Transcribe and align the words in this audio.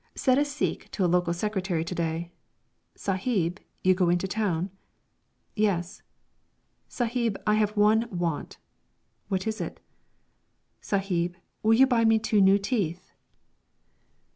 Said 0.15 0.39
a 0.39 0.45
Sikh 0.45 0.89
to 0.93 1.05
a 1.05 1.05
local 1.05 1.31
secretary 1.31 1.85
to 1.85 1.93
day: 1.93 2.31
"Sahib, 2.95 3.59
you 3.83 3.93
go 3.93 4.09
into 4.09 4.27
town?" 4.27 4.71
"Yes." 5.55 6.01
"Sahib, 6.89 7.37
I 7.45 7.53
have 7.53 7.77
one 7.77 8.07
want." 8.09 8.57
"What 9.27 9.45
is 9.45 9.61
it?" 9.61 9.79
"Sahib, 10.81 11.35
will 11.61 11.75
you 11.75 11.85
buy 11.85 12.03
me 12.03 12.17
two 12.17 12.41
new 12.41 12.57
teeth?" 12.57 13.11